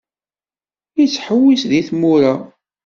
Yettḥewwis 0.99 1.61
deg 1.69 1.83
tmura 1.87 2.33